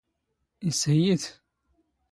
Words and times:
ⵉⵙ 0.69 0.75
ⵜⵀⵢⵢⵉⵜ? 0.81 1.23